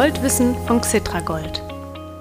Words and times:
Goldwissen 0.00 0.54
von 0.68 0.80
Xitragold, 0.80 1.60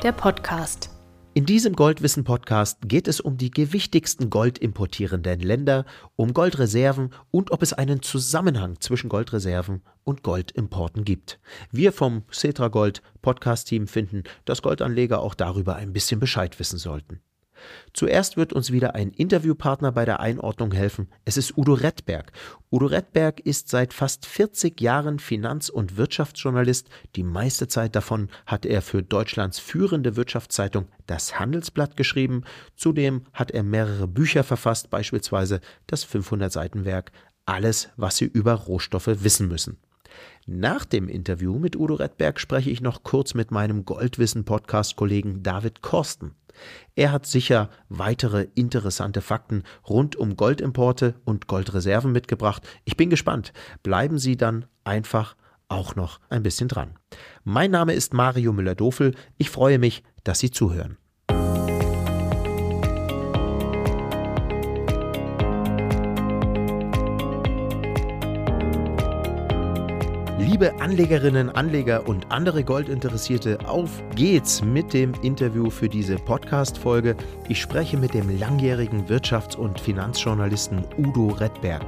der 0.01 0.11
Podcast. 0.11 0.89
In 1.35 1.45
diesem 1.45 1.75
Goldwissen-Podcast 1.75 2.79
geht 2.87 3.07
es 3.07 3.21
um 3.21 3.37
die 3.37 3.51
gewichtigsten 3.51 4.31
goldimportierenden 4.31 5.41
Länder, 5.41 5.85
um 6.15 6.33
Goldreserven 6.33 7.13
und 7.29 7.51
ob 7.51 7.61
es 7.61 7.73
einen 7.73 8.01
Zusammenhang 8.01 8.79
zwischen 8.79 9.09
Goldreserven 9.09 9.83
und 10.03 10.23
Goldimporten 10.23 11.05
gibt. 11.05 11.39
Wir 11.71 11.91
vom 11.91 12.23
Cetra 12.31 12.69
Gold 12.69 13.03
Podcast-Team 13.21 13.85
finden, 13.85 14.23
dass 14.45 14.63
Goldanleger 14.63 15.21
auch 15.21 15.35
darüber 15.35 15.75
ein 15.75 15.93
bisschen 15.93 16.19
Bescheid 16.19 16.57
wissen 16.59 16.79
sollten. 16.79 17.21
Zuerst 17.93 18.37
wird 18.37 18.53
uns 18.53 18.71
wieder 18.71 18.95
ein 18.95 19.11
Interviewpartner 19.11 19.91
bei 19.91 20.05
der 20.05 20.19
Einordnung 20.19 20.71
helfen. 20.71 21.09
Es 21.25 21.37
ist 21.37 21.57
Udo 21.57 21.73
Redberg. 21.73 22.31
Udo 22.71 22.87
Redberg 22.87 23.39
ist 23.39 23.69
seit 23.69 23.93
fast 23.93 24.25
40 24.25 24.79
Jahren 24.81 25.19
Finanz- 25.19 25.69
und 25.69 25.97
Wirtschaftsjournalist. 25.97 26.89
Die 27.15 27.23
meiste 27.23 27.67
Zeit 27.67 27.95
davon 27.95 28.29
hat 28.45 28.65
er 28.65 28.81
für 28.81 29.03
Deutschlands 29.03 29.59
führende 29.59 30.15
Wirtschaftszeitung 30.15 30.87
Das 31.05 31.39
Handelsblatt 31.39 31.97
geschrieben. 31.97 32.43
Zudem 32.75 33.23
hat 33.33 33.51
er 33.51 33.63
mehrere 33.63 34.07
Bücher 34.07 34.43
verfasst, 34.43 34.89
beispielsweise 34.89 35.61
das 35.87 36.07
500-Seiten-Werk 36.07 37.11
Alles, 37.45 37.89
was 37.95 38.17
Sie 38.17 38.25
über 38.25 38.53
Rohstoffe 38.53 39.07
wissen 39.07 39.47
müssen. 39.47 39.77
Nach 40.45 40.85
dem 40.85 41.09
Interview 41.09 41.59
mit 41.59 41.75
Udo 41.75 41.95
Redberg 41.95 42.39
spreche 42.39 42.69
ich 42.69 42.81
noch 42.81 43.03
kurz 43.03 43.33
mit 43.33 43.51
meinem 43.51 43.85
Goldwissen-Podcast-Kollegen 43.85 45.43
David 45.43 45.81
Korsten. 45.81 46.35
Er 46.95 47.11
hat 47.11 47.25
sicher 47.25 47.69
weitere 47.89 48.47
interessante 48.55 49.21
Fakten 49.21 49.63
rund 49.87 50.15
um 50.15 50.35
Goldimporte 50.35 51.15
und 51.25 51.47
Goldreserven 51.47 52.11
mitgebracht. 52.11 52.67
Ich 52.85 52.97
bin 52.97 53.09
gespannt. 53.09 53.53
Bleiben 53.83 54.17
Sie 54.17 54.37
dann 54.37 54.65
einfach 54.83 55.35
auch 55.69 55.95
noch 55.95 56.19
ein 56.29 56.43
bisschen 56.43 56.67
dran. 56.67 56.95
Mein 57.43 57.71
Name 57.71 57.93
ist 57.93 58.13
Mario 58.13 58.53
Müller-Dofel. 58.53 59.15
Ich 59.37 59.49
freue 59.49 59.79
mich, 59.79 60.03
dass 60.23 60.39
Sie 60.39 60.51
zuhören. 60.51 60.97
Liebe 70.59 70.81
Anlegerinnen, 70.81 71.51
Anleger 71.51 72.07
und 72.07 72.31
andere 72.31 72.63
Goldinteressierte, 72.63 73.59
auf 73.69 74.01
geht's 74.15 74.63
mit 74.63 74.91
dem 74.91 75.13
Interview 75.21 75.69
für 75.69 75.87
diese 75.87 76.15
Podcast-Folge. 76.15 77.15
Ich 77.47 77.61
spreche 77.61 77.95
mit 77.95 78.15
dem 78.15 78.39
langjährigen 78.39 79.05
Wirtschafts- 79.05 79.55
und 79.55 79.79
Finanzjournalisten 79.79 80.83
Udo 80.97 81.27
Redberg. 81.27 81.83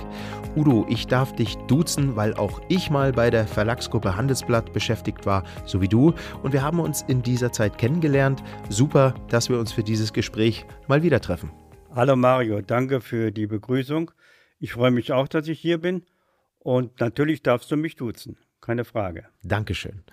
Udo, 0.55 0.85
ich 0.87 1.07
darf 1.07 1.33
dich 1.33 1.55
duzen, 1.65 2.15
weil 2.15 2.35
auch 2.35 2.61
ich 2.67 2.91
mal 2.91 3.11
bei 3.11 3.31
der 3.31 3.47
Verlagsgruppe 3.47 4.15
Handelsblatt 4.15 4.71
beschäftigt 4.71 5.25
war, 5.25 5.45
so 5.65 5.81
wie 5.81 5.87
du. 5.87 6.13
Und 6.43 6.53
wir 6.53 6.61
haben 6.61 6.79
uns 6.79 7.01
in 7.07 7.23
dieser 7.23 7.51
Zeit 7.51 7.79
kennengelernt. 7.79 8.43
Super, 8.69 9.15
dass 9.29 9.49
wir 9.49 9.57
uns 9.57 9.73
für 9.73 9.81
dieses 9.81 10.13
Gespräch 10.13 10.67
mal 10.87 11.01
wieder 11.01 11.21
treffen. 11.21 11.49
Hallo 11.95 12.15
Mario, 12.15 12.61
danke 12.61 13.01
für 13.01 13.31
die 13.31 13.47
Begrüßung. 13.47 14.11
Ich 14.59 14.73
freue 14.73 14.91
mich 14.91 15.11
auch, 15.11 15.27
dass 15.27 15.47
ich 15.47 15.59
hier 15.59 15.79
bin. 15.79 16.03
Und 16.59 16.99
natürlich 16.99 17.41
darfst 17.41 17.71
du 17.71 17.75
mich 17.75 17.95
duzen 17.95 18.37
keine 18.61 18.85
Frage. 18.85 19.25
Dankeschön. 19.43 20.03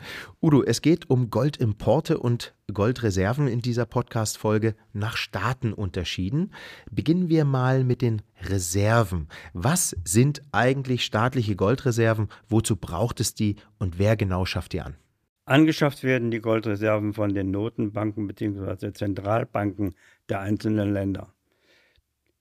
Udo, 0.40 0.62
es 0.62 0.82
geht 0.82 1.10
um 1.10 1.30
Goldimporte 1.30 2.18
und 2.18 2.54
Goldreserven 2.72 3.48
in 3.48 3.60
dieser 3.60 3.86
Podcast-Folge 3.86 4.74
nach 4.92 5.16
Staaten 5.16 5.72
unterschieden. 5.72 6.52
Beginnen 6.90 7.28
wir 7.28 7.44
mal 7.44 7.84
mit 7.84 8.02
den 8.02 8.22
Reserven. 8.42 9.28
Was 9.52 9.96
sind 10.04 10.42
eigentlich 10.52 11.04
staatliche 11.04 11.56
Goldreserven? 11.56 12.28
Wozu 12.48 12.76
braucht 12.76 13.20
es 13.20 13.34
die 13.34 13.56
und 13.78 13.98
wer 13.98 14.16
genau 14.16 14.44
schafft 14.44 14.72
die 14.72 14.80
an? 14.80 14.96
Angeschafft 15.44 16.02
werden 16.02 16.32
die 16.32 16.40
Goldreserven 16.40 17.14
von 17.14 17.32
den 17.32 17.52
Notenbanken 17.52 18.26
bzw. 18.26 18.92
Zentralbanken 18.92 19.94
der 20.28 20.40
einzelnen 20.40 20.92
Länder. 20.92 21.32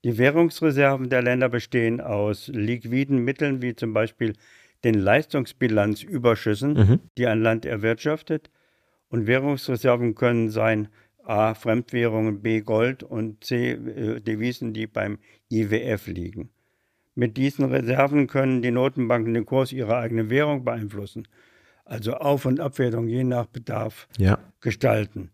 Die 0.04 0.18
Währungsreserven 0.18 1.08
der 1.08 1.22
Länder 1.22 1.48
bestehen 1.48 2.00
aus 2.00 2.48
liquiden 2.48 3.24
Mitteln 3.24 3.62
wie 3.62 3.74
zum 3.74 3.92
Beispiel 3.92 4.34
den 4.84 4.94
Leistungsbilanzüberschüssen, 4.94 6.74
mhm. 6.74 7.00
die 7.18 7.26
ein 7.26 7.40
Land 7.40 7.64
erwirtschaftet. 7.64 8.50
Und 9.08 9.26
Währungsreserven 9.26 10.14
können 10.14 10.50
sein 10.50 10.88
A. 11.24 11.54
Fremdwährungen, 11.54 12.40
B. 12.40 12.60
Gold 12.60 13.02
und 13.02 13.44
C. 13.44 13.72
Äh, 13.72 14.20
Devisen, 14.20 14.72
die 14.72 14.86
beim 14.86 15.18
IWF 15.50 16.06
liegen. 16.06 16.50
Mit 17.14 17.36
diesen 17.36 17.64
Reserven 17.64 18.26
können 18.26 18.62
die 18.62 18.70
Notenbanken 18.70 19.34
den 19.34 19.46
Kurs 19.46 19.72
ihrer 19.72 19.96
eigenen 19.96 20.28
Währung 20.28 20.64
beeinflussen, 20.64 21.26
also 21.84 22.14
Auf- 22.14 22.44
und 22.44 22.60
Abwertung 22.60 23.08
je 23.08 23.24
nach 23.24 23.46
Bedarf 23.46 24.06
ja. 24.18 24.38
gestalten. 24.60 25.30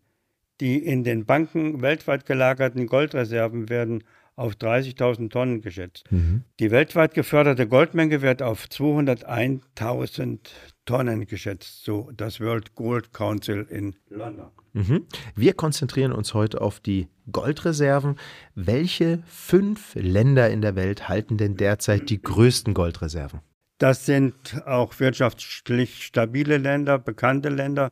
Die 0.61 0.77
in 0.77 1.03
den 1.03 1.25
Banken 1.25 1.81
weltweit 1.81 2.25
gelagerten 2.25 2.87
Goldreserven 2.87 3.69
werden 3.69 4.03
auf 4.35 4.53
30.000 4.53 5.29
Tonnen 5.29 5.61
geschätzt. 5.61 6.11
Mhm. 6.11 6.43
Die 6.59 6.71
weltweit 6.71 7.13
geförderte 7.13 7.67
Goldmenge 7.67 8.21
wird 8.21 8.41
auf 8.41 8.65
201.000 8.65 10.39
Tonnen 10.85 11.25
geschätzt, 11.27 11.83
so 11.83 12.09
das 12.15 12.39
World 12.39 12.75
Gold 12.75 13.13
Council 13.13 13.67
in 13.69 13.95
London. 14.09 14.47
Mhm. 14.73 15.05
Wir 15.35 15.53
konzentrieren 15.53 16.11
uns 16.11 16.33
heute 16.33 16.61
auf 16.61 16.79
die 16.79 17.07
Goldreserven. 17.31 18.15
Welche 18.55 19.21
fünf 19.27 19.93
Länder 19.95 20.49
in 20.49 20.61
der 20.61 20.75
Welt 20.75 21.07
halten 21.07 21.37
denn 21.37 21.55
derzeit 21.55 22.09
die 22.09 22.21
größten 22.21 22.73
Goldreserven? 22.73 23.41
Das 23.77 24.05
sind 24.05 24.63
auch 24.65 24.99
wirtschaftlich 24.99 26.03
stabile 26.03 26.57
Länder, 26.57 26.97
bekannte 26.97 27.49
Länder 27.49 27.91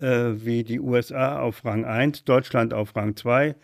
äh, 0.00 0.32
wie 0.34 0.64
die 0.64 0.80
USA 0.80 1.40
auf 1.40 1.64
Rang 1.64 1.84
1, 1.84 2.24
Deutschland 2.24 2.74
auf 2.74 2.96
Rang 2.96 3.16
2, 3.16 3.54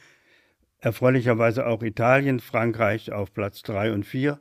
Erfreulicherweise 0.79 1.67
auch 1.67 1.83
Italien, 1.83 2.41
Frankreich 2.41 3.13
auf 3.13 3.33
Platz 3.33 3.63
3 3.63 3.93
und 3.93 4.05
4 4.05 4.39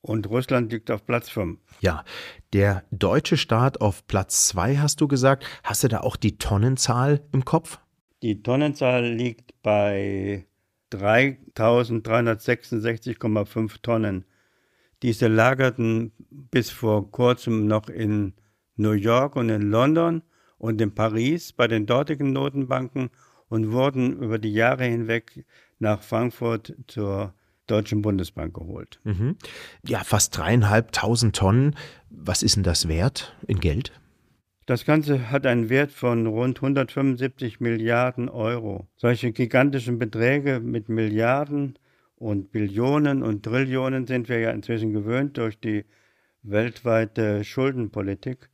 und 0.00 0.28
Russland 0.28 0.72
liegt 0.72 0.90
auf 0.90 1.04
Platz 1.04 1.28
5. 1.28 1.60
Ja, 1.80 2.04
der 2.52 2.84
deutsche 2.90 3.36
Staat 3.36 3.80
auf 3.80 4.06
Platz 4.06 4.46
2 4.48 4.78
hast 4.78 5.00
du 5.00 5.08
gesagt. 5.08 5.44
Hast 5.62 5.84
du 5.84 5.88
da 5.88 6.00
auch 6.00 6.16
die 6.16 6.38
Tonnenzahl 6.38 7.20
im 7.32 7.44
Kopf? 7.44 7.78
Die 8.22 8.42
Tonnenzahl 8.42 9.04
liegt 9.04 9.62
bei 9.62 10.46
3366,5 10.92 13.82
Tonnen. 13.82 14.24
Diese 15.02 15.28
lagerten 15.28 16.12
bis 16.50 16.70
vor 16.70 17.10
kurzem 17.10 17.66
noch 17.66 17.88
in 17.88 18.34
New 18.76 18.92
York 18.92 19.36
und 19.36 19.50
in 19.50 19.70
London 19.70 20.22
und 20.56 20.80
in 20.80 20.94
Paris 20.94 21.52
bei 21.52 21.68
den 21.68 21.84
dortigen 21.86 22.32
Notenbanken 22.32 23.10
und 23.48 23.72
wurden 23.72 24.18
über 24.22 24.38
die 24.38 24.52
Jahre 24.52 24.84
hinweg 24.84 25.44
nach 25.78 26.02
Frankfurt 26.02 26.74
zur 26.86 27.34
Deutschen 27.66 28.02
Bundesbank 28.02 28.54
geholt. 28.54 28.98
Mhm. 29.04 29.36
Ja, 29.86 30.02
fast 30.02 30.36
dreieinhalbtausend 30.36 31.36
Tonnen. 31.36 31.76
Was 32.10 32.42
ist 32.42 32.56
denn 32.56 32.62
das 32.62 32.88
wert 32.88 33.36
in 33.46 33.60
Geld? 33.60 33.92
Das 34.66 34.84
Ganze 34.84 35.30
hat 35.30 35.46
einen 35.46 35.70
Wert 35.70 35.92
von 35.92 36.26
rund 36.26 36.58
175 36.58 37.60
Milliarden 37.60 38.28
Euro. 38.28 38.86
Solche 38.96 39.32
gigantischen 39.32 39.98
Beträge 39.98 40.60
mit 40.60 40.90
Milliarden 40.90 41.78
und 42.16 42.50
Billionen 42.50 43.22
und 43.22 43.44
Trillionen 43.44 44.06
sind 44.06 44.28
wir 44.28 44.40
ja 44.40 44.50
inzwischen 44.50 44.92
gewöhnt 44.92 45.38
durch 45.38 45.58
die 45.58 45.84
weltweite 46.42 47.44
Schuldenpolitik. 47.44 48.50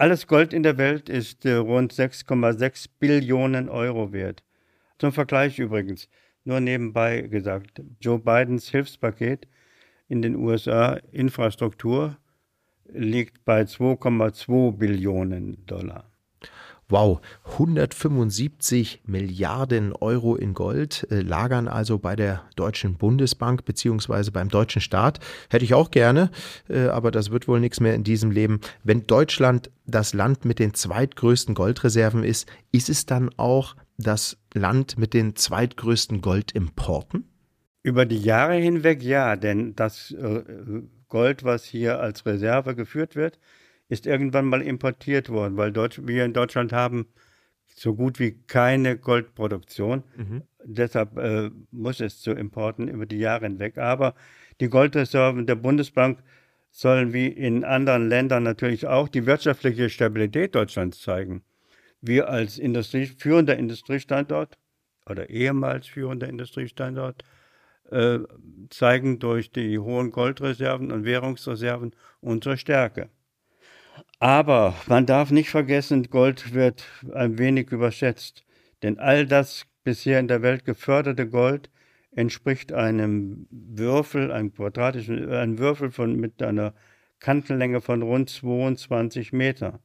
Alles 0.00 0.26
Gold 0.26 0.54
in 0.54 0.62
der 0.62 0.78
Welt 0.78 1.10
ist 1.10 1.44
äh, 1.44 1.56
rund 1.56 1.92
6,6 1.92 2.88
Billionen 2.98 3.68
Euro 3.68 4.14
wert. 4.14 4.42
Zum 4.98 5.12
Vergleich 5.12 5.58
übrigens, 5.58 6.08
nur 6.42 6.58
nebenbei 6.58 7.20
gesagt, 7.20 7.82
Joe 8.00 8.18
Bidens 8.18 8.70
Hilfspaket 8.70 9.46
in 10.08 10.22
den 10.22 10.36
USA 10.36 10.94
Infrastruktur 11.12 12.16
liegt 12.86 13.44
bei 13.44 13.60
2,2 13.60 14.78
Billionen 14.78 15.66
Dollar. 15.66 16.09
Wow, 16.90 17.20
175 17.52 19.02
Milliarden 19.06 19.92
Euro 19.92 20.34
in 20.34 20.54
Gold 20.54 21.06
äh, 21.10 21.20
lagern 21.20 21.68
also 21.68 21.98
bei 21.98 22.16
der 22.16 22.42
Deutschen 22.56 22.96
Bundesbank 22.96 23.64
beziehungsweise 23.64 24.32
beim 24.32 24.48
deutschen 24.48 24.82
Staat. 24.82 25.20
Hätte 25.50 25.64
ich 25.64 25.72
auch 25.72 25.92
gerne, 25.92 26.32
äh, 26.68 26.88
aber 26.88 27.12
das 27.12 27.30
wird 27.30 27.46
wohl 27.46 27.60
nichts 27.60 27.78
mehr 27.78 27.94
in 27.94 28.02
diesem 28.02 28.32
Leben. 28.32 28.60
Wenn 28.82 29.06
Deutschland 29.06 29.70
das 29.86 30.14
Land 30.14 30.44
mit 30.44 30.58
den 30.58 30.74
zweitgrößten 30.74 31.54
Goldreserven 31.54 32.24
ist, 32.24 32.50
ist 32.72 32.88
es 32.88 33.06
dann 33.06 33.30
auch 33.36 33.76
das 33.96 34.36
Land 34.52 34.98
mit 34.98 35.14
den 35.14 35.36
zweitgrößten 35.36 36.20
Goldimporten? 36.20 37.24
Über 37.84 38.04
die 38.04 38.18
Jahre 38.18 38.54
hinweg 38.54 39.00
ja, 39.00 39.36
denn 39.36 39.76
das 39.76 40.10
äh, 40.10 40.42
Gold, 41.08 41.44
was 41.44 41.64
hier 41.64 42.00
als 42.00 42.26
Reserve 42.26 42.74
geführt 42.74 43.14
wird, 43.14 43.38
ist 43.90 44.06
irgendwann 44.06 44.46
mal 44.46 44.62
importiert 44.62 45.28
worden, 45.28 45.56
weil 45.56 45.72
Deutsch, 45.72 46.00
wir 46.04 46.24
in 46.24 46.32
Deutschland 46.32 46.72
haben 46.72 47.06
so 47.74 47.94
gut 47.94 48.20
wie 48.20 48.32
keine 48.46 48.96
Goldproduktion. 48.96 50.04
Mhm. 50.16 50.42
Deshalb 50.64 51.18
äh, 51.18 51.50
muss 51.72 52.00
es 52.00 52.20
zu 52.20 52.30
Importen 52.30 52.88
über 52.88 53.04
die 53.04 53.18
Jahre 53.18 53.46
hinweg. 53.46 53.78
Aber 53.78 54.14
die 54.60 54.68
Goldreserven 54.68 55.46
der 55.46 55.56
Bundesbank 55.56 56.22
sollen 56.70 57.12
wie 57.12 57.26
in 57.26 57.64
anderen 57.64 58.08
Ländern 58.08 58.44
natürlich 58.44 58.86
auch 58.86 59.08
die 59.08 59.26
wirtschaftliche 59.26 59.90
Stabilität 59.90 60.54
Deutschlands 60.54 61.00
zeigen. 61.00 61.42
Wir 62.00 62.28
als 62.28 62.58
Industrie, 62.58 63.06
führender 63.06 63.56
Industriestandort 63.56 64.56
oder 65.06 65.30
ehemals 65.30 65.88
führender 65.88 66.28
Industriestandort 66.28 67.24
äh, 67.90 68.20
zeigen 68.68 69.18
durch 69.18 69.50
die 69.50 69.80
hohen 69.80 70.12
Goldreserven 70.12 70.92
und 70.92 71.04
Währungsreserven 71.04 71.92
unsere 72.20 72.56
Stärke. 72.56 73.10
Aber 74.20 74.74
man 74.86 75.06
darf 75.06 75.30
nicht 75.30 75.48
vergessen, 75.48 76.10
Gold 76.10 76.52
wird 76.52 76.84
ein 77.14 77.38
wenig 77.38 77.72
überschätzt. 77.72 78.44
Denn 78.82 78.98
all 78.98 79.26
das 79.26 79.66
bisher 79.82 80.20
in 80.20 80.28
der 80.28 80.42
Welt 80.42 80.66
geförderte 80.66 81.26
Gold 81.26 81.70
entspricht 82.12 82.72
einem 82.72 83.46
Würfel, 83.50 84.30
einem 84.30 84.52
quadratischen, 84.52 85.30
einem 85.32 85.58
Würfel 85.58 85.90
von, 85.90 86.16
mit 86.16 86.42
einer 86.42 86.74
Kantenlänge 87.18 87.80
von 87.80 88.02
rund 88.02 88.28
22 88.28 89.32
Meter. 89.32 89.80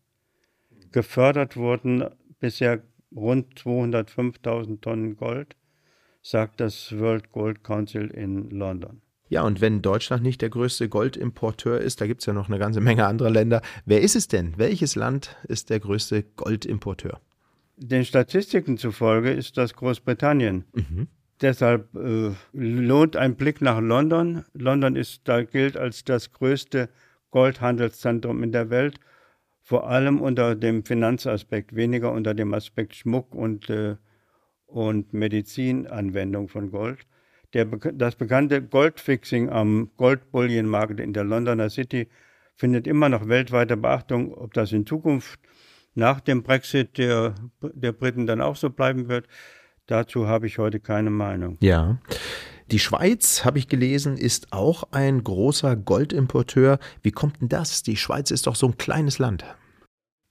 Gefördert 0.91 1.55
wurden 1.55 2.05
bisher 2.39 2.83
rund 3.15 3.57
205.000 3.57 4.81
Tonnen 4.81 5.15
Gold, 5.15 5.55
sagt 6.21 6.59
das 6.59 6.97
World 6.97 7.31
Gold 7.31 7.63
Council 7.63 8.07
in 8.07 8.49
London. 8.49 9.01
Ja, 9.35 9.43
und 9.43 9.59
wenn 9.59 9.81
Deutschland 9.81 10.23
nicht 10.23 10.41
der 10.41 10.49
größte 10.49 10.87
Goldimporteur 10.87 11.81
ist, 11.81 11.99
da 11.99 12.07
gibt 12.07 12.21
es 12.21 12.25
ja 12.25 12.31
noch 12.31 12.47
eine 12.47 12.57
ganze 12.57 12.79
Menge 12.79 13.05
anderer 13.05 13.29
Länder. 13.29 13.61
Wer 13.85 13.99
ist 13.99 14.15
es 14.15 14.29
denn? 14.29 14.53
Welches 14.55 14.95
Land 14.95 15.35
ist 15.49 15.69
der 15.69 15.81
größte 15.81 16.23
Goldimporteur? 16.37 17.19
Den 17.75 18.05
Statistiken 18.05 18.77
zufolge 18.77 19.31
ist 19.31 19.57
das 19.57 19.73
Großbritannien. 19.73 20.63
Mhm. 20.71 21.07
Deshalb 21.41 21.93
äh, 21.95 22.31
lohnt 22.53 23.17
ein 23.17 23.35
Blick 23.35 23.59
nach 23.59 23.81
London. 23.81 24.45
London 24.53 24.95
ist, 24.95 25.23
da 25.25 25.43
gilt 25.43 25.75
als 25.75 26.05
das 26.05 26.31
größte 26.31 26.87
Goldhandelszentrum 27.31 28.41
in 28.41 28.53
der 28.53 28.69
Welt, 28.69 29.01
vor 29.59 29.89
allem 29.89 30.21
unter 30.21 30.55
dem 30.55 30.85
Finanzaspekt, 30.85 31.75
weniger 31.75 32.13
unter 32.13 32.33
dem 32.33 32.53
Aspekt 32.53 32.95
Schmuck 32.95 33.35
und, 33.35 33.69
äh, 33.69 33.97
und 34.65 35.11
Medizinanwendung 35.11 36.47
von 36.47 36.71
Gold. 36.71 37.05
Der, 37.55 37.65
das 37.65 38.15
bekannte 38.15 38.61
Goldfixing 38.61 39.49
am 39.49 39.89
Goldbullion-Markt 39.95 40.99
in 40.99 41.13
der 41.13 41.23
Londoner 41.23 41.69
City 41.69 42.09
findet 42.53 42.85
immer 42.85 43.07
noch 43.07 43.29
weltweite 43.29 43.77
Beachtung. 43.77 44.33
Ob 44.33 44.53
das 44.53 44.73
in 44.73 44.85
Zukunft 44.85 45.39
nach 45.93 46.19
dem 46.19 46.43
Brexit 46.43 46.97
der, 46.97 47.33
der 47.61 47.93
Briten 47.93 48.27
dann 48.27 48.41
auch 48.41 48.57
so 48.57 48.69
bleiben 48.69 49.07
wird, 49.07 49.27
dazu 49.87 50.27
habe 50.27 50.47
ich 50.47 50.57
heute 50.57 50.81
keine 50.81 51.09
Meinung. 51.09 51.57
Ja. 51.61 51.97
Die 52.71 52.79
Schweiz, 52.79 53.45
habe 53.45 53.57
ich 53.57 53.69
gelesen, 53.69 54.17
ist 54.17 54.51
auch 54.51 54.91
ein 54.91 55.23
großer 55.23 55.77
Goldimporteur. 55.77 56.79
Wie 57.03 57.11
kommt 57.11 57.39
denn 57.39 57.47
das? 57.47 57.83
Die 57.83 57.95
Schweiz 57.95 58.31
ist 58.31 58.47
doch 58.47 58.55
so 58.55 58.67
ein 58.67 58.77
kleines 58.77 59.17
Land. 59.17 59.45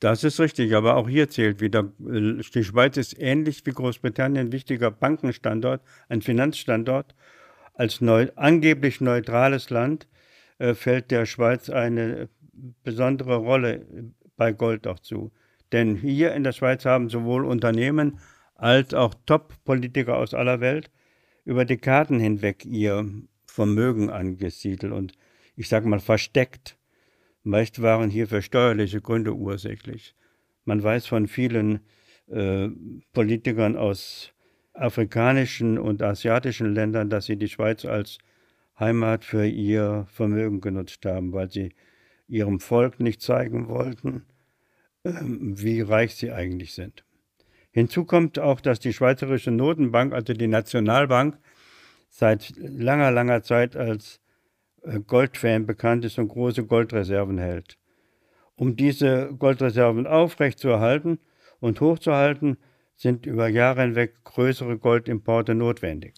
Das 0.05 0.23
ist 0.23 0.39
richtig, 0.39 0.75
aber 0.75 0.97
auch 0.97 1.09
hier 1.09 1.31
zählt 1.31 1.63
wieder, 1.63 1.91
äh, 2.07 2.43
die 2.55 2.63
Schweiz 2.63 2.99
ist 2.99 3.19
ähnlich 3.19 3.65
wie 3.65 3.71
Großbritannien 3.71 4.49
ein 4.49 4.53
wichtiger 4.53 4.91
Bankenstandort, 4.91 5.81
ein 6.11 6.21
Finanzstandort. 6.21 7.15
Als 7.73 8.03
neu, 8.03 8.29
angeblich 8.37 9.01
neutrales 9.01 9.71
Land 9.71 10.07
äh, 10.59 10.75
fällt 10.75 11.11
der 11.11 11.25
Schweiz 11.25 11.71
eine 11.71 12.29
besondere 12.83 13.37
Rolle 13.37 13.87
bei 14.37 14.53
Gold 14.53 14.87
auch 14.87 14.99
zu. 14.99 15.33
Denn 15.73 15.97
hier 15.97 16.35
in 16.35 16.45
der 16.45 16.53
Schweiz 16.53 16.85
haben 16.85 17.09
sowohl 17.09 17.47
Unternehmen 17.47 18.19
als 18.57 18.93
auch 18.93 19.15
Top-Politiker 19.25 20.19
aus 20.19 20.35
aller 20.35 20.61
Welt 20.61 20.91
über 21.47 21.65
Dekaden 21.65 22.21
hinweg 22.21 22.67
ihr 22.67 23.11
Vermögen 23.47 24.11
angesiedelt 24.11 24.93
und 24.93 25.15
ich 25.57 25.71
sage 25.71 25.89
mal 25.89 26.01
versteckt. 26.01 26.77
Meist 27.45 27.83
waren 27.83 28.11
hierfür 28.11 28.43
steuerliche 28.43 29.01
Gründe 29.01 29.35
ursächlich. 29.35 30.15
Man 30.65 30.83
weiß 30.83 31.07
von 31.07 31.29
vielen 31.29 31.81
äh, 32.27 32.69
Politikern 33.13 33.77
aus 33.77 34.33
afrikanischen 34.73 35.79
und 35.79 36.03
asiatischen 36.03 36.75
Ländern, 36.75 37.11
dass 37.11 37.27
sie 37.27 37.37
die 37.37 37.49
Schweiz 37.49 37.85
als 37.85 38.19
Heimat 38.79 39.25
für 39.25 39.47
ihr 39.47 40.07
Vermögen 40.09 40.61
genutzt 40.61 41.05
haben, 41.05 41.33
weil 41.33 41.51
sie 41.51 41.75
ihrem 42.27 42.61
Volk 42.61 42.99
nicht 42.99 43.21
zeigen 43.21 43.69
wollten, 43.69 44.25
ähm, 45.05 45.55
wie 45.61 45.83
reich 45.83 46.15
sie 46.15 46.33
eigentlich 46.33 46.73
sind. 46.73 47.05
Hinzu 47.71 48.05
kommt 48.05 48.39
auch, 48.39 48.61
dass 48.61 48.81
die 48.81 48.93
Schweizerische 48.93 49.51
Notenbank, 49.51 50.13
also 50.13 50.33
die 50.33 50.49
Nationalbank, 50.49 51.39
seit 52.09 52.55
langer, 52.57 53.11
langer 53.11 53.43
Zeit 53.43 53.77
als 53.77 54.21
Goldfan 55.07 55.67
bekannt 55.67 56.05
ist 56.05 56.19
und 56.19 56.29
große 56.29 56.65
Goldreserven 56.65 57.39
hält. 57.39 57.79
Um 58.57 58.77
diese 58.77 59.35
Goldreserven 59.39 60.07
aufrechtzuerhalten 60.07 61.19
und 61.61 61.81
hochzuhalten, 61.81 62.59
sind 62.97 63.27
über 63.27 63.49
Jahre 63.49 63.83
hinweg 63.83 64.23
größere 64.25 64.79
Goldimporte 64.79 65.55
notwendig. 65.55 66.15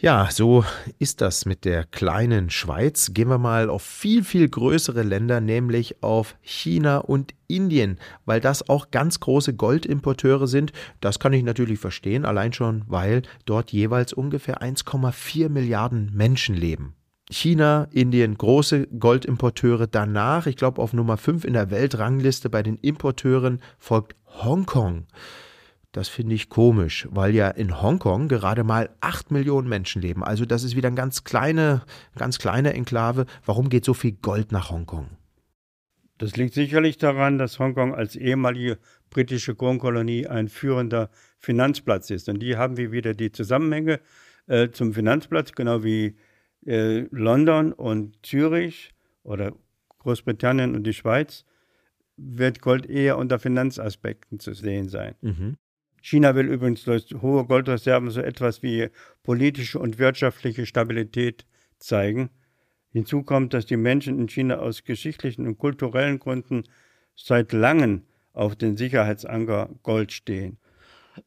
Ja, 0.00 0.28
so 0.30 0.64
ist 1.00 1.20
das 1.20 1.44
mit 1.44 1.64
der 1.64 1.82
kleinen 1.82 2.50
Schweiz. 2.50 3.12
Gehen 3.14 3.28
wir 3.28 3.38
mal 3.38 3.68
auf 3.68 3.82
viel, 3.82 4.22
viel 4.22 4.48
größere 4.48 5.02
Länder, 5.02 5.40
nämlich 5.40 6.04
auf 6.04 6.36
China 6.40 6.98
und 6.98 7.34
Indien, 7.48 7.98
weil 8.24 8.40
das 8.40 8.68
auch 8.68 8.92
ganz 8.92 9.18
große 9.18 9.54
Goldimporteure 9.54 10.46
sind. 10.46 10.72
Das 11.00 11.18
kann 11.18 11.32
ich 11.32 11.42
natürlich 11.42 11.80
verstehen, 11.80 12.24
allein 12.24 12.52
schon, 12.52 12.84
weil 12.86 13.22
dort 13.44 13.72
jeweils 13.72 14.12
ungefähr 14.12 14.62
1,4 14.62 15.48
Milliarden 15.48 16.12
Menschen 16.14 16.54
leben. 16.54 16.94
China, 17.30 17.88
Indien, 17.92 18.38
große 18.38 18.86
Goldimporteure. 18.86 19.86
Danach, 19.86 20.46
ich 20.46 20.56
glaube, 20.56 20.80
auf 20.80 20.92
Nummer 20.92 21.16
5 21.16 21.44
in 21.44 21.52
der 21.52 21.70
Weltrangliste 21.70 22.48
bei 22.48 22.62
den 22.62 22.76
Importeuren 22.76 23.60
folgt 23.78 24.16
Hongkong. 24.26 25.06
Das 25.92 26.08
finde 26.08 26.34
ich 26.34 26.48
komisch, 26.48 27.08
weil 27.10 27.34
ja 27.34 27.48
in 27.48 27.80
Hongkong 27.82 28.28
gerade 28.28 28.62
mal 28.62 28.90
8 29.00 29.30
Millionen 29.30 29.68
Menschen 29.68 30.02
leben. 30.02 30.22
Also 30.22 30.44
das 30.44 30.62
ist 30.62 30.76
wieder 30.76 30.88
eine 30.88 30.96
ganz 30.96 31.24
kleine, 31.24 31.82
ganz 32.16 32.38
kleine 32.38 32.74
Enklave. 32.74 33.26
Warum 33.44 33.68
geht 33.68 33.84
so 33.84 33.94
viel 33.94 34.12
Gold 34.12 34.52
nach 34.52 34.70
Hongkong? 34.70 35.08
Das 36.18 36.36
liegt 36.36 36.52
sicherlich 36.54 36.98
daran, 36.98 37.38
dass 37.38 37.58
Hongkong 37.58 37.94
als 37.94 38.16
ehemalige 38.16 38.78
britische 39.08 39.54
Kronkolonie 39.54 40.26
ein 40.26 40.48
führender 40.48 41.10
Finanzplatz 41.38 42.10
ist. 42.10 42.28
Und 42.28 42.40
die 42.40 42.56
haben 42.56 42.76
wir 42.76 42.92
wieder 42.92 43.14
die 43.14 43.32
Zusammenhänge 43.32 44.00
äh, 44.46 44.70
zum 44.70 44.92
Finanzplatz, 44.92 45.52
genau 45.52 45.84
wie 45.84 46.16
äh, 46.68 47.06
London 47.10 47.72
und 47.72 48.18
Zürich 48.24 48.94
oder 49.22 49.52
Großbritannien 49.98 50.74
und 50.74 50.84
die 50.84 50.92
Schweiz, 50.92 51.44
wird 52.16 52.60
Gold 52.60 52.86
eher 52.86 53.16
unter 53.16 53.38
Finanzaspekten 53.38 54.40
zu 54.40 54.52
sehen 54.52 54.88
sein. 54.88 55.14
Mhm. 55.20 55.56
China 56.02 56.34
will 56.34 56.46
übrigens 56.46 56.84
durch 56.84 57.06
hohe 57.20 57.44
Goldreserven 57.44 58.10
so 58.10 58.20
etwas 58.20 58.62
wie 58.62 58.88
politische 59.22 59.78
und 59.78 59.98
wirtschaftliche 59.98 60.66
Stabilität 60.66 61.46
zeigen. 61.78 62.30
Hinzu 62.90 63.22
kommt, 63.22 63.54
dass 63.54 63.66
die 63.66 63.76
Menschen 63.76 64.18
in 64.18 64.28
China 64.28 64.58
aus 64.58 64.84
geschichtlichen 64.84 65.46
und 65.46 65.58
kulturellen 65.58 66.18
Gründen 66.18 66.64
seit 67.14 67.52
langem 67.52 68.02
auf 68.32 68.56
den 68.56 68.76
Sicherheitsanker 68.76 69.70
Gold 69.82 70.12
stehen. 70.12 70.58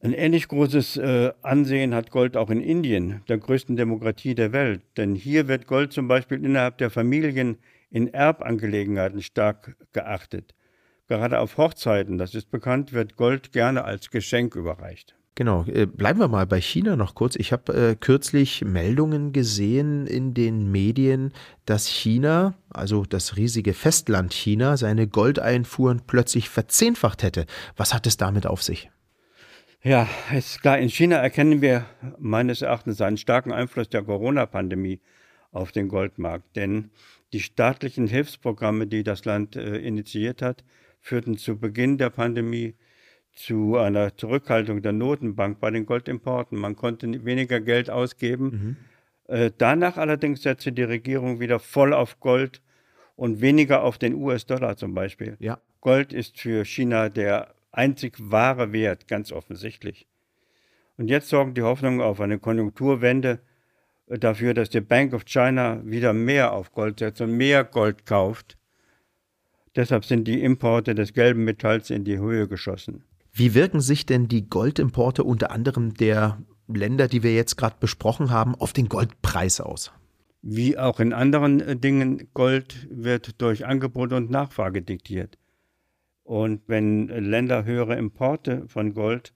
Ein 0.01 0.13
ähnlich 0.13 0.47
großes 0.47 0.97
äh, 0.97 1.31
Ansehen 1.41 1.93
hat 1.93 2.11
Gold 2.11 2.37
auch 2.37 2.49
in 2.49 2.61
Indien, 2.61 3.21
der 3.27 3.37
größten 3.37 3.75
Demokratie 3.75 4.35
der 4.35 4.53
Welt. 4.53 4.81
Denn 4.97 5.15
hier 5.15 5.47
wird 5.47 5.67
Gold 5.67 5.91
zum 5.93 6.07
Beispiel 6.07 6.43
innerhalb 6.43 6.77
der 6.77 6.89
Familien 6.89 7.57
in 7.89 8.13
Erbangelegenheiten 8.13 9.21
stark 9.21 9.75
geachtet. 9.91 10.55
Gerade 11.07 11.39
auf 11.39 11.57
Hochzeiten, 11.57 12.17
das 12.17 12.35
ist 12.35 12.51
bekannt, 12.51 12.93
wird 12.93 13.17
Gold 13.17 13.51
gerne 13.51 13.83
als 13.83 14.11
Geschenk 14.11 14.55
überreicht. 14.55 15.15
Genau, 15.35 15.65
äh, 15.65 15.85
bleiben 15.85 16.19
wir 16.19 16.27
mal 16.27 16.45
bei 16.45 16.61
China 16.61 16.95
noch 16.95 17.15
kurz. 17.15 17.35
Ich 17.35 17.51
habe 17.51 17.73
äh, 17.73 17.95
kürzlich 17.95 18.63
Meldungen 18.65 19.31
gesehen 19.31 20.05
in 20.05 20.33
den 20.33 20.71
Medien, 20.71 21.33
dass 21.65 21.87
China, 21.87 22.55
also 22.69 23.05
das 23.05 23.37
riesige 23.37 23.73
Festland 23.73 24.33
China, 24.33 24.77
seine 24.77 25.07
Goldeinfuhren 25.07 26.01
plötzlich 26.05 26.49
verzehnfacht 26.49 27.23
hätte. 27.23 27.45
Was 27.77 27.93
hat 27.93 28.07
es 28.07 28.17
damit 28.17 28.45
auf 28.45 28.61
sich? 28.61 28.89
Ja, 29.83 30.07
ist 30.31 30.61
klar, 30.61 30.77
in 30.77 30.89
China 30.89 31.17
erkennen 31.17 31.61
wir 31.61 31.85
meines 32.19 32.61
Erachtens 32.61 33.01
einen 33.01 33.17
starken 33.17 33.51
Einfluss 33.51 33.89
der 33.89 34.03
Corona-Pandemie 34.03 35.01
auf 35.51 35.71
den 35.71 35.87
Goldmarkt. 35.87 36.55
Denn 36.55 36.91
die 37.33 37.39
staatlichen 37.39 38.05
Hilfsprogramme, 38.07 38.85
die 38.85 39.03
das 39.03 39.25
Land 39.25 39.55
äh, 39.55 39.77
initiiert 39.77 40.41
hat, 40.43 40.63
führten 40.99 41.37
zu 41.37 41.57
Beginn 41.57 41.97
der 41.97 42.11
Pandemie 42.11 42.75
zu 43.33 43.77
einer 43.77 44.15
Zurückhaltung 44.15 44.83
der 44.83 44.91
Notenbank 44.91 45.59
bei 45.59 45.71
den 45.71 45.87
Goldimporten. 45.87 46.59
Man 46.59 46.75
konnte 46.75 47.25
weniger 47.25 47.59
Geld 47.59 47.89
ausgeben. 47.89 48.77
Mhm. 49.27 49.35
Äh, 49.35 49.51
danach 49.57 49.97
allerdings 49.97 50.43
setzte 50.43 50.71
die 50.73 50.83
Regierung 50.83 51.39
wieder 51.39 51.59
voll 51.59 51.93
auf 51.93 52.19
Gold 52.19 52.61
und 53.15 53.41
weniger 53.41 53.83
auf 53.83 53.97
den 53.97 54.13
US-Dollar 54.13 54.77
zum 54.77 54.93
Beispiel. 54.93 55.37
Ja. 55.39 55.59
Gold 55.79 56.13
ist 56.13 56.39
für 56.39 56.65
China 56.65 57.09
der 57.09 57.55
einzig 57.71 58.17
wahre 58.19 58.71
Wert, 58.73 59.07
ganz 59.07 59.31
offensichtlich. 59.31 60.07
Und 60.97 61.09
jetzt 61.09 61.29
sorgen 61.29 61.53
die 61.53 61.63
Hoffnungen 61.63 62.01
auf 62.01 62.19
eine 62.19 62.39
Konjunkturwende 62.39 63.39
dafür, 64.07 64.53
dass 64.53 64.69
die 64.69 64.81
Bank 64.81 65.13
of 65.13 65.25
China 65.25 65.81
wieder 65.83 66.13
mehr 66.13 66.53
auf 66.53 66.71
Gold 66.73 66.99
setzt 66.99 67.21
und 67.21 67.35
mehr 67.37 67.63
Gold 67.63 68.05
kauft. 68.05 68.57
Deshalb 69.75 70.03
sind 70.05 70.27
die 70.27 70.43
Importe 70.43 70.95
des 70.95 71.13
gelben 71.13 71.45
Metalls 71.45 71.89
in 71.89 72.03
die 72.03 72.19
Höhe 72.19 72.47
geschossen. 72.47 73.05
Wie 73.31 73.53
wirken 73.53 73.79
sich 73.79 74.05
denn 74.05 74.27
die 74.27 74.49
Goldimporte 74.49 75.23
unter 75.23 75.51
anderem 75.51 75.93
der 75.93 76.39
Länder, 76.67 77.07
die 77.07 77.23
wir 77.23 77.33
jetzt 77.33 77.55
gerade 77.55 77.77
besprochen 77.79 78.29
haben, 78.29 78.55
auf 78.55 78.73
den 78.73 78.89
Goldpreis 78.89 79.61
aus? 79.61 79.93
Wie 80.41 80.77
auch 80.77 80.99
in 80.99 81.13
anderen 81.13 81.61
äh, 81.61 81.75
Dingen, 81.77 82.27
Gold 82.33 82.87
wird 82.89 83.41
durch 83.41 83.65
Angebot 83.65 84.11
und 84.11 84.29
Nachfrage 84.29 84.81
diktiert. 84.81 85.37
Und 86.23 86.61
wenn 86.67 87.07
Länder 87.07 87.65
höhere 87.65 87.95
Importe 87.95 88.67
von 88.67 88.93
Gold 88.93 89.33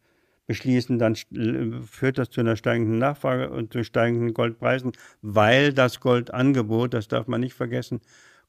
beschließen, 0.48 1.00
dann 1.00 1.15
führt 1.15 2.18
das 2.18 2.30
zu 2.30 2.42
einer 2.42 2.56
steigenden 2.56 3.00
Nachfrage 3.00 3.50
und 3.50 3.74
zu 3.74 3.84
steigenden 3.84 4.34
Goldpreisen, 4.34 4.92
weil 5.22 5.74
das 5.74 6.00
Goldangebot, 6.00 6.94
das 6.94 7.08
darf 7.08 7.27
man 7.27 7.42
nicht 7.42 7.56
vergessen, 7.56 8.01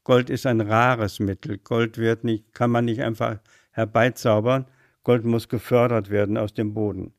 Gold 0.03 0.29
ist 0.29 0.45
ein 0.45 0.61
rares 0.61 1.19
Mittel. 1.19 1.57
Gold 1.57 1.97
wird 1.97 2.23
nicht, 2.23 2.53
kann 2.53 2.71
man 2.71 2.85
nicht 2.85 3.01
einfach 3.01 3.39
herbeizaubern. 3.71 4.65
Gold 5.03 5.25
muss 5.25 5.49
gefördert 5.49 6.09
werden 6.09 6.37
aus 6.37 6.53
dem 6.53 6.73
Boden. 6.73 7.13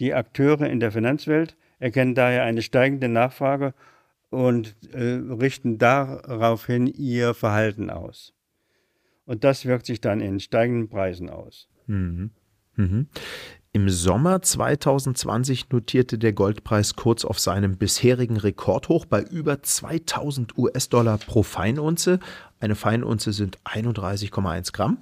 Die 0.00 0.14
Akteure 0.14 0.68
in 0.68 0.80
der 0.80 0.92
Finanzwelt 0.92 1.56
erkennen 1.78 2.14
daher 2.14 2.44
eine 2.44 2.62
steigende 2.62 3.08
Nachfrage 3.08 3.74
und 4.30 4.76
äh, 4.92 5.20
richten 5.32 5.78
daraufhin 5.78 6.86
ihr 6.86 7.34
Verhalten 7.34 7.90
aus. 7.90 8.33
Und 9.26 9.44
das 9.44 9.64
wirkt 9.64 9.86
sich 9.86 10.00
dann 10.00 10.20
in 10.20 10.40
steigenden 10.40 10.88
Preisen 10.88 11.30
aus. 11.30 11.68
Mhm. 11.86 12.30
Mhm. 12.76 13.08
Im 13.76 13.88
Sommer 13.88 14.40
2020 14.40 15.70
notierte 15.70 16.16
der 16.16 16.32
Goldpreis 16.32 16.94
kurz 16.94 17.24
auf 17.24 17.40
seinem 17.40 17.76
bisherigen 17.76 18.36
Rekordhoch 18.36 19.04
bei 19.04 19.20
über 19.20 19.64
2000 19.64 20.56
US-Dollar 20.56 21.18
pro 21.18 21.42
Feinunze. 21.42 22.20
Eine 22.60 22.76
Feinunze 22.76 23.32
sind 23.32 23.58
31,1 23.64 24.72
Gramm. 24.72 24.98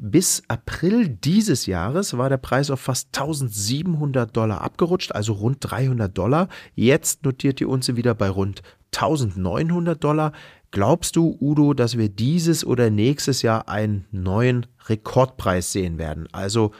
Bis 0.00 0.42
April 0.48 1.08
dieses 1.08 1.66
Jahres 1.66 2.18
war 2.18 2.28
der 2.28 2.38
Preis 2.38 2.72
auf 2.72 2.80
fast 2.80 3.16
1700 3.16 4.36
Dollar 4.36 4.62
abgerutscht, 4.62 5.12
also 5.12 5.34
rund 5.34 5.58
300 5.60 6.18
Dollar. 6.18 6.48
Jetzt 6.74 7.24
notiert 7.24 7.60
die 7.60 7.66
Unze 7.66 7.94
wieder 7.94 8.16
bei 8.16 8.30
rund 8.30 8.62
1900 8.96 10.02
Dollar. 10.02 10.32
Glaubst 10.70 11.16
du, 11.16 11.36
Udo, 11.40 11.72
dass 11.72 11.96
wir 11.96 12.08
dieses 12.08 12.64
oder 12.64 12.90
nächstes 12.90 13.42
Jahr 13.42 13.68
einen 13.68 14.06
neuen 14.10 14.66
Rekordpreis 14.86 15.72
sehen 15.72 15.98
werden? 15.98 16.28
Also 16.32 16.72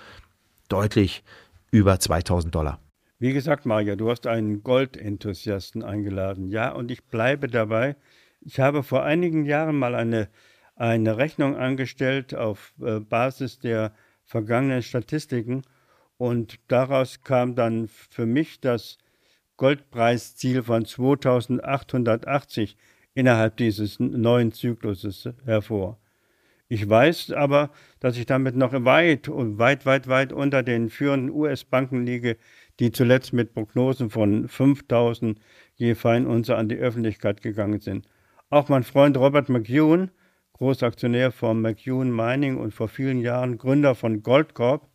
deutlich 0.68 1.25
über 1.71 1.99
2000 1.99 2.54
Dollar. 2.54 2.80
Wie 3.18 3.33
gesagt, 3.33 3.66
Maria, 3.66 3.97
du 3.97 4.11
hast 4.11 4.26
einen 4.26 4.62
Goldenthusiasten 4.62 5.83
eingeladen. 5.83 6.49
Ja, 6.49 6.73
und 6.73 6.90
ich 6.90 7.04
bleibe 7.04 7.49
dabei. 7.49 7.97
Ich 8.40 8.61
habe 8.61 8.83
vor 8.83 9.04
einigen 9.04 9.45
Jahren 9.45 9.76
mal 9.78 9.95
eine, 9.95 10.28
eine 10.76 11.16
Rechnung 11.16 11.57
angestellt 11.57 12.35
auf 12.35 12.75
äh, 12.80 13.00
Basis 13.00 13.59
der 13.59 13.92
vergangenen 14.25 14.83
Statistiken 14.83 15.62
und 16.18 16.59
daraus 16.68 17.23
kam 17.23 17.54
dann 17.54 17.88
für 17.88 18.26
mich 18.26 18.61
das 18.61 18.99
Goldpreisziel 19.57 20.62
von 20.62 20.85
2880 20.85 22.76
innerhalb 23.18 23.56
dieses 23.56 23.98
neuen 23.98 24.52
Zykluses 24.52 25.28
hervor. 25.44 25.98
Ich 26.68 26.88
weiß 26.88 27.32
aber, 27.32 27.70
dass 27.98 28.16
ich 28.16 28.26
damit 28.26 28.54
noch 28.54 28.72
weit 28.84 29.28
und 29.28 29.58
weit, 29.58 29.87
weit, 29.87 30.06
weit 30.06 30.32
unter 30.32 30.62
den 30.62 30.88
führenden 30.88 31.30
US-Banken 31.30 32.06
liege, 32.06 32.37
die 32.78 32.92
zuletzt 32.92 33.32
mit 33.32 33.54
Prognosen 33.54 34.10
von 34.10 34.46
5000 34.46 35.40
je 35.75 35.96
Feinunze 35.96 36.54
an 36.54 36.68
die 36.68 36.76
Öffentlichkeit 36.76 37.42
gegangen 37.42 37.80
sind. 37.80 38.06
Auch 38.50 38.68
mein 38.68 38.84
Freund 38.84 39.16
Robert 39.16 39.48
McEwen, 39.48 40.12
Großaktionär 40.52 41.32
von 41.32 41.60
McEwen 41.60 42.14
Mining 42.14 42.56
und 42.56 42.72
vor 42.72 42.87
vielen 42.87 43.18
Jahren 43.18 43.58
Gründer 43.58 43.96
von 43.96 44.22
Goldcorp, 44.22 44.87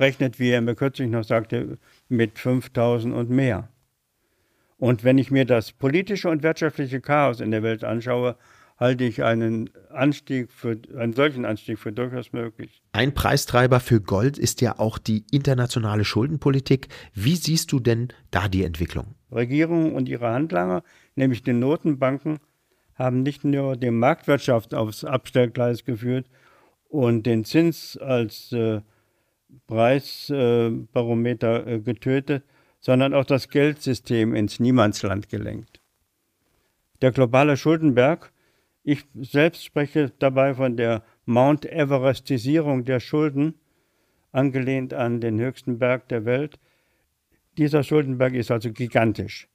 rechnet, 0.00 0.40
wie 0.40 0.50
er 0.50 0.62
mir 0.62 0.74
kürzlich 0.74 1.08
noch 1.08 1.22
sagte, 1.22 1.78
mit 2.08 2.40
5000 2.40 3.14
und 3.14 3.30
mehr. 3.30 3.68
Und 4.82 5.04
wenn 5.04 5.16
ich 5.16 5.30
mir 5.30 5.44
das 5.44 5.70
politische 5.70 6.28
und 6.28 6.42
wirtschaftliche 6.42 7.00
Chaos 7.00 7.38
in 7.38 7.52
der 7.52 7.62
Welt 7.62 7.84
anschaue, 7.84 8.34
halte 8.78 9.04
ich 9.04 9.22
einen 9.22 9.70
Anstieg 9.90 10.50
für 10.50 10.76
einen 10.98 11.12
solchen 11.12 11.44
Anstieg 11.44 11.78
für 11.78 11.92
durchaus 11.92 12.32
möglich. 12.32 12.82
Ein 12.90 13.14
Preistreiber 13.14 13.78
für 13.78 14.00
Gold 14.00 14.38
ist 14.38 14.60
ja 14.60 14.80
auch 14.80 14.98
die 14.98 15.24
internationale 15.30 16.04
Schuldenpolitik. 16.04 16.88
Wie 17.14 17.36
siehst 17.36 17.70
du 17.70 17.78
denn 17.78 18.08
da 18.32 18.48
die 18.48 18.64
Entwicklung? 18.64 19.14
Regierungen 19.30 19.92
und 19.92 20.08
ihre 20.08 20.32
Handlanger, 20.32 20.82
nämlich 21.14 21.44
die 21.44 21.52
Notenbanken, 21.52 22.40
haben 22.96 23.22
nicht 23.22 23.44
nur 23.44 23.76
die 23.76 23.92
Marktwirtschaft 23.92 24.74
aufs 24.74 25.04
Abstellgleis 25.04 25.84
geführt 25.84 26.26
und 26.88 27.24
den 27.24 27.44
Zins 27.44 27.96
als 27.98 28.50
äh, 28.50 28.80
Preisbarometer 29.68 31.68
äh, 31.68 31.78
getötet, 31.78 32.42
sondern 32.82 33.14
auch 33.14 33.24
das 33.24 33.48
Geldsystem 33.48 34.34
ins 34.34 34.60
Niemandsland 34.60 35.30
gelenkt. 35.30 35.80
Der 37.00 37.12
globale 37.12 37.56
Schuldenberg 37.56 38.30
ich 38.84 39.04
selbst 39.14 39.64
spreche 39.64 40.12
dabei 40.18 40.54
von 40.54 40.76
der 40.76 41.04
Mount 41.24 41.66
Everestisierung 41.66 42.84
der 42.84 42.98
Schulden, 42.98 43.54
angelehnt 44.32 44.92
an 44.92 45.20
den 45.20 45.38
höchsten 45.38 45.78
Berg 45.78 46.08
der 46.08 46.24
Welt. 46.24 46.58
Dieser 47.58 47.84
Schuldenberg 47.84 48.34
ist 48.34 48.50
also 48.50 48.72
gigantisch. 48.72 49.48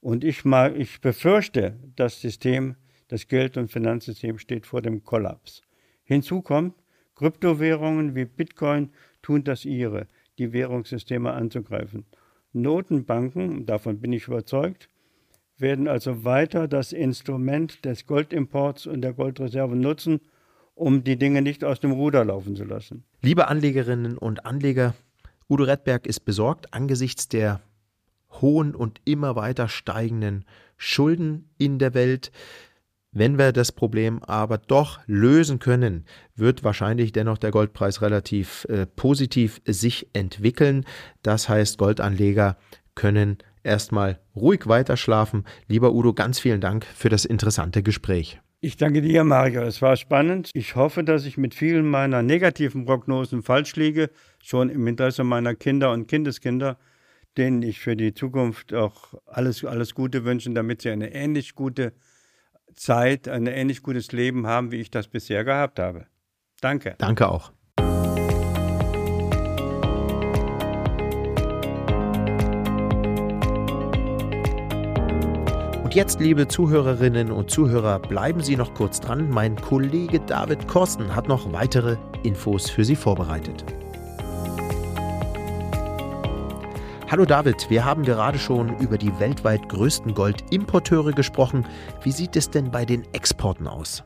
Und 0.00 0.24
ich, 0.24 0.44
mal, 0.44 0.78
ich 0.78 1.00
befürchte, 1.00 1.78
das 1.96 2.20
System, 2.20 2.76
das 3.08 3.28
Geld- 3.28 3.56
und 3.56 3.70
Finanzsystem 3.70 4.38
steht 4.38 4.66
vor 4.66 4.82
dem 4.82 5.04
Kollaps. 5.04 5.62
Hinzu 6.04 6.42
kommt, 6.42 6.74
Kryptowährungen 7.14 8.14
wie 8.14 8.26
Bitcoin 8.26 8.90
tun 9.22 9.42
das 9.42 9.64
ihre, 9.64 10.06
die 10.38 10.52
Währungssysteme 10.52 11.32
anzugreifen. 11.32 12.04
Notenbanken, 12.56 13.66
davon 13.66 14.00
bin 14.00 14.12
ich 14.12 14.26
überzeugt, 14.26 14.88
werden 15.58 15.88
also 15.88 16.24
weiter 16.24 16.68
das 16.68 16.92
Instrument 16.92 17.84
des 17.84 18.06
Goldimports 18.06 18.86
und 18.86 19.02
der 19.02 19.12
Goldreserve 19.12 19.76
nutzen, 19.76 20.20
um 20.74 21.04
die 21.04 21.16
Dinge 21.16 21.42
nicht 21.42 21.64
aus 21.64 21.80
dem 21.80 21.92
Ruder 21.92 22.24
laufen 22.24 22.56
zu 22.56 22.64
lassen. 22.64 23.04
Liebe 23.22 23.48
Anlegerinnen 23.48 24.18
und 24.18 24.44
Anleger, 24.44 24.94
Udo 25.48 25.64
Redberg 25.64 26.06
ist 26.06 26.20
besorgt 26.20 26.74
angesichts 26.74 27.28
der 27.28 27.60
hohen 28.40 28.74
und 28.74 29.00
immer 29.04 29.36
weiter 29.36 29.68
steigenden 29.68 30.44
Schulden 30.76 31.48
in 31.58 31.78
der 31.78 31.94
Welt. 31.94 32.30
Wenn 33.18 33.38
wir 33.38 33.52
das 33.52 33.72
Problem 33.72 34.22
aber 34.24 34.58
doch 34.58 35.00
lösen 35.06 35.58
können, 35.58 36.04
wird 36.34 36.64
wahrscheinlich 36.64 37.12
dennoch 37.12 37.38
der 37.38 37.50
Goldpreis 37.50 38.02
relativ 38.02 38.66
äh, 38.68 38.84
positiv 38.84 39.62
sich 39.64 40.06
entwickeln. 40.12 40.84
Das 41.22 41.48
heißt, 41.48 41.78
Goldanleger 41.78 42.58
können 42.94 43.38
erstmal 43.62 44.20
ruhig 44.34 44.66
weiterschlafen. 44.66 45.46
Lieber 45.66 45.94
Udo, 45.94 46.12
ganz 46.12 46.40
vielen 46.40 46.60
Dank 46.60 46.84
für 46.84 47.08
das 47.08 47.24
interessante 47.24 47.82
Gespräch. 47.82 48.38
Ich 48.60 48.76
danke 48.76 49.00
dir, 49.00 49.24
Mario. 49.24 49.62
Es 49.62 49.80
war 49.80 49.96
spannend. 49.96 50.50
Ich 50.52 50.76
hoffe, 50.76 51.02
dass 51.02 51.24
ich 51.24 51.38
mit 51.38 51.54
vielen 51.54 51.88
meiner 51.88 52.20
negativen 52.20 52.84
Prognosen 52.84 53.42
falsch 53.42 53.76
liege, 53.76 54.10
schon 54.42 54.68
im 54.68 54.86
Interesse 54.86 55.24
meiner 55.24 55.54
Kinder 55.54 55.90
und 55.90 56.06
Kindeskinder, 56.06 56.76
denen 57.38 57.62
ich 57.62 57.80
für 57.80 57.96
die 57.96 58.12
Zukunft 58.12 58.74
auch 58.74 59.14
alles, 59.24 59.64
alles 59.64 59.94
Gute 59.94 60.26
wünsche, 60.26 60.50
damit 60.50 60.82
sie 60.82 60.90
eine 60.90 61.14
ähnlich 61.14 61.54
gute 61.54 61.94
Zeit, 62.76 63.28
ein 63.28 63.46
ähnlich 63.46 63.82
gutes 63.82 64.12
Leben 64.12 64.46
haben, 64.46 64.70
wie 64.70 64.80
ich 64.80 64.90
das 64.90 65.08
bisher 65.08 65.44
gehabt 65.44 65.78
habe. 65.78 66.06
Danke. 66.60 66.94
Danke 66.98 67.28
auch. 67.28 67.52
jetzt, 75.96 76.20
liebe 76.20 76.46
Zuhörerinnen 76.46 77.32
und 77.32 77.50
Zuhörer, 77.50 77.98
bleiben 77.98 78.42
Sie 78.42 78.54
noch 78.54 78.74
kurz 78.74 79.00
dran. 79.00 79.30
Mein 79.30 79.56
Kollege 79.56 80.20
David 80.20 80.68
Korsten 80.68 81.16
hat 81.16 81.26
noch 81.26 81.54
weitere 81.54 81.96
Infos 82.22 82.68
für 82.68 82.84
Sie 82.84 82.96
vorbereitet. 82.96 83.64
Hallo 87.08 87.24
David, 87.24 87.70
wir 87.70 87.84
haben 87.84 88.02
gerade 88.02 88.36
schon 88.36 88.80
über 88.80 88.98
die 88.98 89.16
weltweit 89.20 89.68
größten 89.68 90.12
Goldimporteure 90.12 91.12
gesprochen. 91.12 91.64
Wie 92.02 92.10
sieht 92.10 92.34
es 92.34 92.50
denn 92.50 92.72
bei 92.72 92.84
den 92.84 93.04
Exporten 93.14 93.68
aus? 93.68 94.02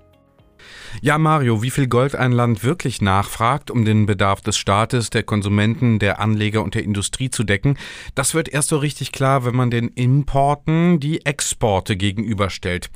Ja, 1.00 1.16
Mario, 1.16 1.62
wie 1.62 1.71
viel 1.71 1.87
Gold 1.87 2.14
ein 2.14 2.33
Land 2.33 2.62
wirklich 2.62 3.00
nachfragt, 3.00 3.71
um 3.71 3.87
den 3.87 4.04
Bedarf 4.04 4.42
des 4.42 4.59
Staates, 4.59 5.09
der 5.09 5.23
Konsumenten, 5.23 5.99
der 5.99 6.21
Anleger 6.21 6.62
und 6.62 6.75
der 6.75 6.85
Industrie 6.85 7.30
zu 7.30 7.42
decken, 7.42 7.78
das 8.14 8.35
wird 8.35 8.50
erst 8.50 8.69
so 8.69 8.76
richtig 8.76 9.12
klar, 9.12 9.47
wenn 9.47 9.57
man 9.57 9.71
den 9.71 9.88
Importen 9.88 11.00
die 11.00 11.25
Exporte 11.25 11.97
gegenüberstellt. 11.97 12.90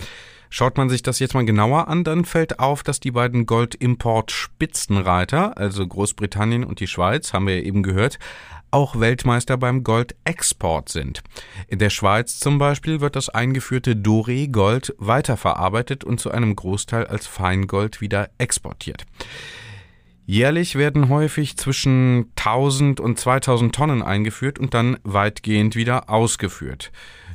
Schaut 0.57 0.77
man 0.77 0.89
sich 0.89 1.03
das 1.03 1.19
jetzt 1.19 1.35
mal 1.35 1.45
genauer 1.45 1.89
an, 1.89 2.05
dann 2.05 2.25
fällt 2.25 2.61
auf, 2.61 2.85
dass 2.85 3.01
die 3.01 3.11
beiden 3.11 3.45
Goldimport-Spitzenreiter, 3.45 5.59
also 5.59 5.85
Großbritannien 5.85 6.63
und 6.63 6.79
die 6.79 6.87
Schweiz, 6.87 7.33
haben 7.33 7.49
wir 7.49 7.57
ja 7.57 7.65
eben 7.65 7.83
gehört, 7.83 8.21
auch 8.75 8.99
Weltmeister 8.99 9.57
beim 9.57 9.85
Goldexport 9.85 10.89
sind. 10.89 11.23
In 11.69 11.79
der 11.79 11.91
Schweiz 11.91 12.41
zum 12.41 12.59
Beispiel 12.59 13.01
wird 13.01 13.15
das 13.15 13.29
eingeführte 13.29 13.95
Doré-Gold 13.95 14.95
weiterverarbeitet 14.99 16.03
und 16.03 16.19
zu 16.19 16.33
einem 16.33 16.57
Großteil 16.57 17.07
als 17.07 17.29
Feingold 17.29 18.01
wieder 18.01 18.31
exportiert. 18.37 19.07
Jährlich 20.27 20.75
werden 20.75 21.09
häufig 21.09 21.57
zwischen 21.57 22.33
1000 22.37 22.99
und 22.99 23.17
2000 23.19 23.73
Tonnen 23.73 24.03
eingeführt 24.03 24.59
und 24.59 24.75
dann 24.75 24.99
weitgehend 25.05 25.77
wieder 25.77 26.11
ausgeführt. 26.11 26.91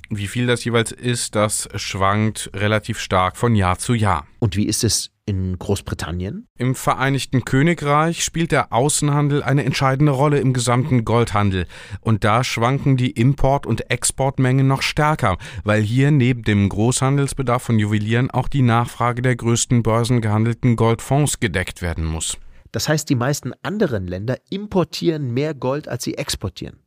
Wie 0.10 0.28
viel 0.28 0.46
das 0.46 0.66
jeweils 0.66 0.92
ist, 0.92 1.36
das 1.36 1.70
schwankt 1.76 2.50
relativ 2.54 3.00
stark 3.00 3.38
von 3.38 3.56
Jahr 3.56 3.78
zu 3.78 3.94
Jahr. 3.94 4.28
Und 4.40 4.58
wie 4.58 4.66
ist 4.66 4.84
es 4.84 5.12
in 5.30 5.60
Großbritannien? 5.60 6.48
Im 6.58 6.74
Vereinigten 6.74 7.46
Königreich 7.46 8.24
spielt 8.24 8.52
der 8.52 8.74
Außenhandel 8.74 9.44
eine 9.44 9.64
entscheidende 9.64 10.12
Rolle 10.12 10.40
im 10.40 10.54
gesamten 10.54 11.06
Goldhandel. 11.06 11.68
Und 12.02 12.24
da 12.24 12.44
schwanken 12.44 12.98
die 12.98 13.12
Import- 13.12 13.68
und 13.68 13.92
Exportmengen 13.92 14.68
noch 14.68 14.82
stärker, 14.82 15.38
weil 15.64 15.84
hier 15.84 16.10
neben 16.10 16.42
dem 16.42 16.68
Großhandelsbedarf 16.68 17.62
von 17.62 17.78
Juwelieren 17.78 18.32
auch 18.32 18.48
die 18.48 18.64
Nachfrage 18.64 19.22
der 19.22 19.36
größten 19.36 19.84
börsengehandelten 19.84 20.76
Goldfonds 20.76 21.40
gedeckt 21.40 21.84
werden 21.84 22.06
muss. 22.06 22.38
Das 22.72 22.90
heißt, 22.90 23.08
die 23.08 23.16
meisten 23.16 23.54
anderen 23.62 24.08
Länder 24.08 24.38
importieren 24.50 25.32
mehr 25.32 25.54
Gold, 25.54 25.88
als 25.88 26.04
sie 26.04 26.18
exportieren. 26.18 26.80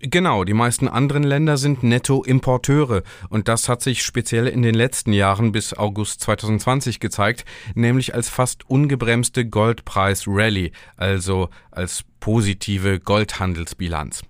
Genau, 0.00 0.44
die 0.44 0.54
meisten 0.54 0.86
anderen 0.86 1.24
Länder 1.24 1.56
sind 1.56 1.82
Nettoimporteure. 1.82 3.02
Und 3.30 3.48
das 3.48 3.68
hat 3.68 3.82
sich 3.82 4.02
speziell 4.02 4.46
in 4.46 4.62
den 4.62 4.74
letzten 4.74 5.12
Jahren 5.12 5.50
bis 5.50 5.74
August 5.74 6.20
2020 6.20 7.00
gezeigt, 7.00 7.44
nämlich 7.74 8.14
als 8.14 8.28
fast 8.28 8.68
ungebremste 8.70 9.44
Goldpreis-Rally, 9.44 10.72
also 10.96 11.48
als 11.70 12.04
positive 12.20 13.00
Goldhandelsbilanz. 13.00 14.22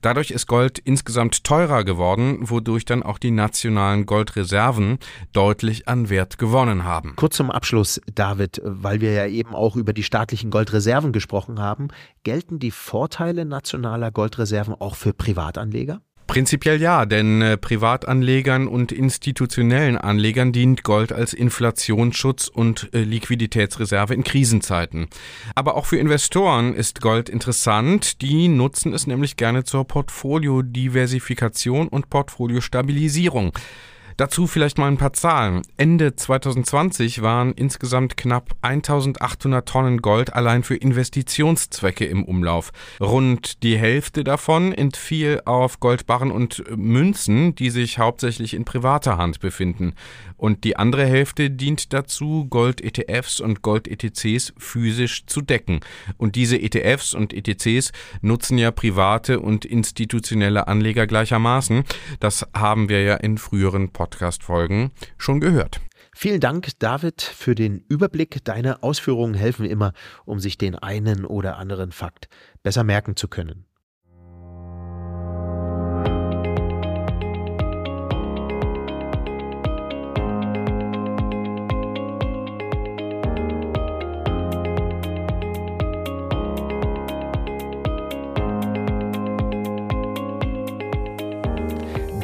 Dadurch 0.00 0.30
ist 0.30 0.46
Gold 0.46 0.78
insgesamt 0.78 1.44
teurer 1.44 1.84
geworden, 1.84 2.38
wodurch 2.42 2.84
dann 2.84 3.02
auch 3.02 3.18
die 3.18 3.30
nationalen 3.30 4.06
Goldreserven 4.06 4.98
deutlich 5.32 5.88
an 5.88 6.10
Wert 6.10 6.38
gewonnen 6.38 6.84
haben. 6.84 7.14
Kurz 7.16 7.36
zum 7.36 7.50
Abschluss, 7.50 8.00
David, 8.14 8.60
weil 8.64 9.00
wir 9.00 9.12
ja 9.12 9.26
eben 9.26 9.54
auch 9.54 9.76
über 9.76 9.92
die 9.92 10.02
staatlichen 10.02 10.50
Goldreserven 10.50 11.12
gesprochen 11.12 11.60
haben, 11.60 11.88
gelten 12.22 12.58
die 12.58 12.70
Vorteile 12.70 13.44
nationaler 13.44 14.10
Goldreserven 14.10 14.74
auch 14.74 14.96
für 14.96 15.12
Privatanleger? 15.12 16.00
Prinzipiell 16.26 16.80
ja, 16.80 17.04
denn 17.04 17.42
äh, 17.42 17.58
Privatanlegern 17.58 18.68
und 18.68 18.92
institutionellen 18.92 19.98
Anlegern 19.98 20.52
dient 20.52 20.82
Gold 20.82 21.12
als 21.12 21.34
Inflationsschutz 21.34 22.48
und 22.48 22.88
äh, 22.94 23.02
Liquiditätsreserve 23.02 24.14
in 24.14 24.24
Krisenzeiten. 24.24 25.08
Aber 25.54 25.76
auch 25.76 25.86
für 25.86 25.98
Investoren 25.98 26.74
ist 26.74 27.00
Gold 27.00 27.28
interessant. 27.28 28.22
Die 28.22 28.48
nutzen 28.48 28.94
es 28.94 29.06
nämlich 29.06 29.36
gerne 29.36 29.64
zur 29.64 29.86
Portfoliodiversifikation 29.86 31.88
und 31.88 32.08
Portfoliostabilisierung. 32.08 33.52
Dazu 34.16 34.46
vielleicht 34.46 34.78
mal 34.78 34.88
ein 34.88 34.98
paar 34.98 35.12
Zahlen. 35.12 35.62
Ende 35.76 36.14
2020 36.14 37.22
waren 37.22 37.52
insgesamt 37.52 38.16
knapp 38.16 38.50
1800 38.62 39.68
Tonnen 39.68 39.98
Gold 39.98 40.32
allein 40.32 40.62
für 40.62 40.76
Investitionszwecke 40.76 42.04
im 42.04 42.24
Umlauf. 42.24 42.72
Rund 43.00 43.62
die 43.62 43.78
Hälfte 43.78 44.24
davon 44.24 44.72
entfiel 44.72 45.40
auf 45.44 45.80
Goldbarren 45.80 46.30
und 46.30 46.64
Münzen, 46.76 47.54
die 47.54 47.70
sich 47.70 47.98
hauptsächlich 47.98 48.54
in 48.54 48.64
privater 48.64 49.16
Hand 49.16 49.40
befinden. 49.40 49.94
Und 50.36 50.64
die 50.64 50.76
andere 50.76 51.06
Hälfte 51.06 51.50
dient 51.50 51.92
dazu, 51.92 52.46
Gold-ETFs 52.50 53.40
und 53.40 53.62
Gold-ETCs 53.62 54.52
physisch 54.58 55.24
zu 55.26 55.40
decken. 55.40 55.80
Und 56.16 56.34
diese 56.34 56.60
ETFs 56.60 57.14
und 57.14 57.32
ETCs 57.32 57.92
nutzen 58.20 58.58
ja 58.58 58.72
private 58.72 59.40
und 59.40 59.64
institutionelle 59.64 60.66
Anleger 60.66 61.06
gleichermaßen. 61.06 61.84
Das 62.18 62.46
haben 62.54 62.88
wir 62.88 63.02
ja 63.02 63.14
in 63.14 63.38
früheren 63.38 63.92
Podcast-Folgen 64.02 64.90
schon 65.16 65.38
gehört. 65.38 65.80
Vielen 66.12 66.40
Dank, 66.40 66.70
David, 66.80 67.22
für 67.22 67.54
den 67.54 67.84
Überblick. 67.88 68.44
Deine 68.44 68.82
Ausführungen 68.82 69.34
helfen 69.34 69.64
immer, 69.64 69.92
um 70.24 70.40
sich 70.40 70.58
den 70.58 70.74
einen 70.74 71.24
oder 71.24 71.56
anderen 71.56 71.92
Fakt 71.92 72.28
besser 72.64 72.82
merken 72.82 73.14
zu 73.14 73.28
können. 73.28 73.64